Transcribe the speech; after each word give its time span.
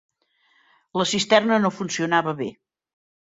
La 1.01 1.05
cisterna 1.09 1.59
no 1.67 1.71
funcionava 1.81 2.35
bé. 2.41 2.49